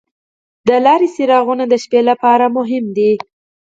[0.67, 3.11] د لارې څراغونه د شپې لپاره مهم دي.